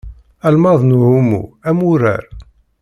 [0.47, 2.23] Almad n uɛumu am wurar.